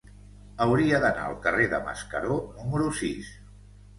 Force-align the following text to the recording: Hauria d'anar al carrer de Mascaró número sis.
Hauria 0.63 1.01
d'anar 1.03 1.25
al 1.25 1.35
carrer 1.43 1.67
de 1.75 1.79
Mascaró 1.89 2.39
número 2.61 2.87
sis. 3.03 3.29